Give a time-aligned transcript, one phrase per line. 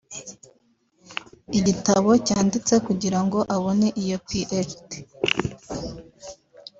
[1.57, 4.89] Igitabo yanditse kugira ngo abone iyo PhD